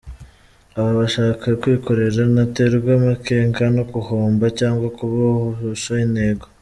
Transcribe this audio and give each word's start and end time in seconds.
Aba 0.79 0.91
ashaka 1.07 1.45
kwikorera, 1.61 2.21
ntaterwa 2.33 2.91
amakenga 2.99 3.63
no 3.75 3.83
guhomba 3.93 4.45
cyangwa 4.59 4.87
kuba 4.97 5.15
yahusha 5.27 5.91
intego. 6.07 6.45